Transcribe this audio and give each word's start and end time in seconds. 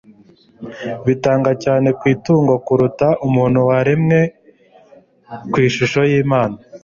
Bitaga 1.05 1.51
cyane 1.63 1.87
ku 1.99 2.03
itungo 2.13 2.53
kuruta 2.65 3.07
umuntu 3.27 3.59
waremwe 3.69 4.19
ku 5.51 5.57
ishusho 5.67 5.99
y'Imana, 6.09 6.57